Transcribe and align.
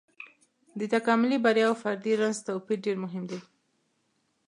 د 0.79 0.81
تکاملي 0.93 1.37
بریا 1.45 1.65
او 1.69 1.75
فردي 1.81 2.13
رنځ 2.21 2.37
توپير 2.47 2.77
ډېر 2.85 2.97
مهم 3.03 3.23
دی. 3.31 3.39